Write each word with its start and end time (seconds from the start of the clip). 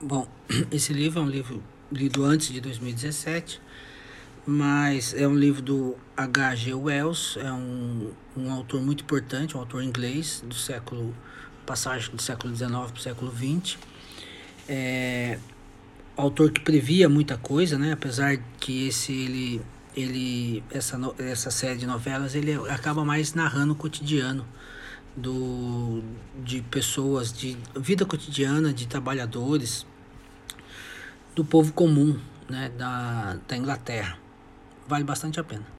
Bom, 0.00 0.28
esse 0.70 0.92
livro 0.92 1.18
é 1.18 1.22
um 1.24 1.28
livro 1.28 1.60
lido 1.90 2.24
antes 2.24 2.52
de 2.52 2.60
2017, 2.60 3.60
mas 4.46 5.12
é 5.12 5.26
um 5.26 5.34
livro 5.34 5.60
do 5.60 5.96
H.G. 6.16 6.72
Wells, 6.72 7.36
é 7.36 7.52
um, 7.52 8.12
um 8.36 8.52
autor 8.52 8.80
muito 8.80 9.02
importante, 9.02 9.56
um 9.56 9.60
autor 9.60 9.82
inglês 9.82 10.40
do 10.46 10.54
século 10.54 11.12
passagem 11.66 12.14
do 12.14 12.22
século 12.22 12.54
XIX 12.54 12.70
para 12.70 12.94
o 12.94 13.00
século 13.00 13.32
XX. 13.32 13.76
É, 14.68 15.40
autor 16.16 16.52
que 16.52 16.60
previa 16.60 17.08
muita 17.08 17.36
coisa, 17.36 17.76
né? 17.76 17.90
Apesar 17.90 18.38
que 18.60 18.86
esse 18.86 19.12
ele 19.12 19.60
ele 19.96 20.62
essa 20.70 20.96
essa 21.18 21.50
série 21.50 21.76
de 21.76 21.88
novelas 21.88 22.36
ele 22.36 22.52
acaba 22.70 23.04
mais 23.04 23.34
narrando 23.34 23.72
o 23.72 23.76
cotidiano 23.76 24.46
do, 25.18 26.02
de 26.42 26.62
pessoas, 26.62 27.32
de 27.32 27.56
vida 27.76 28.06
cotidiana, 28.06 28.72
de 28.72 28.86
trabalhadores, 28.86 29.86
do 31.34 31.44
povo 31.44 31.72
comum 31.72 32.18
né, 32.48 32.70
da, 32.76 33.38
da 33.46 33.56
Inglaterra. 33.56 34.18
Vale 34.86 35.04
bastante 35.04 35.38
a 35.38 35.44
pena. 35.44 35.66